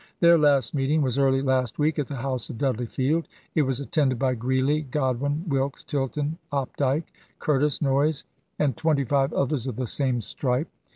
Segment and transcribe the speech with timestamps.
[0.19, 3.27] Their last meeting was early last week at the house of Dudley Field.
[3.53, 8.23] It was attended by Greeley, Godwin, Wilkes, Tilton, Opdyke, Curtis Noyes,
[8.57, 10.69] and twenty five others of the same stripe."